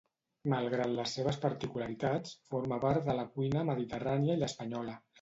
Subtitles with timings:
[0.53, 5.03] Malgrat les seves particularitats, forma part de la cuina mediterrània i l'espanyola.